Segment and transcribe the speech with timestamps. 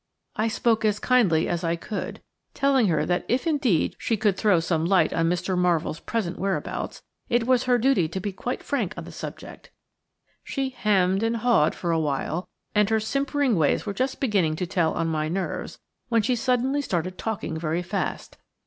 [0.35, 2.23] I spoke as kindly as I could,
[2.55, 5.55] telling her that if indeed she could throw some light on Mr.
[5.55, 9.69] Marvell's present whereabouts it was her duty to be quite frank on the subject.
[10.43, 14.55] She "hem" ed and "ha" ed for awhile, and her simpering ways were just beginning
[14.55, 15.77] to tell on my nerves,
[16.09, 18.37] when she suddenly started talking very fast.